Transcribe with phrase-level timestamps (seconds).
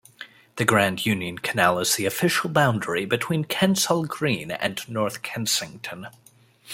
[0.55, 6.07] The Grand Union Canal is the official boundary between Kensal Green and North Kensington.